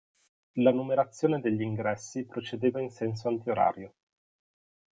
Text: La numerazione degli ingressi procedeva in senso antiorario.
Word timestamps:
La 0.53 0.71
numerazione 0.71 1.39
degli 1.41 1.61
ingressi 1.61 2.25
procedeva 2.25 2.81
in 2.81 2.89
senso 2.89 3.27
antiorario. 3.27 3.93